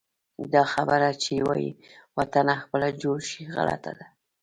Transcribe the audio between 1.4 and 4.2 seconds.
وایي: وطنه خپله جوړ شي، غلطه ده.